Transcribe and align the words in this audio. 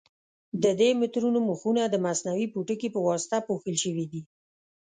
د 0.63 0.65
دې 0.79 0.89
مترونو 1.01 1.39
مخونه 1.49 1.81
د 1.89 1.95
مصنوعي 2.05 2.45
پوټکي 2.53 2.89
په 2.95 2.99
واسطه 3.07 3.37
پوښل 3.47 3.75
شوي 3.83 4.05
دي. 4.11 4.21